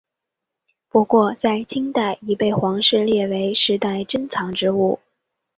[0.89, 4.99] 不过在清代已被皇室列为世代珍藏之物。